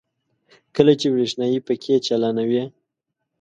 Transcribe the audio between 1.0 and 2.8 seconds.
برېښنايي پکې چالانوي.